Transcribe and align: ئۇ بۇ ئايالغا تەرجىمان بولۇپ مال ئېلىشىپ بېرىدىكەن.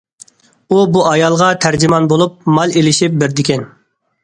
ئۇ 0.75 0.79
بۇ 0.95 1.03
ئايالغا 1.09 1.51
تەرجىمان 1.67 2.09
بولۇپ 2.15 2.51
مال 2.57 2.75
ئېلىشىپ 2.81 3.21
بېرىدىكەن. 3.23 3.71